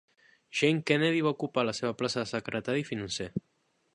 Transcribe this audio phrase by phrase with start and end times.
[0.59, 3.31] Jane Kennedy va ocupar la seva plaça de secretari financer.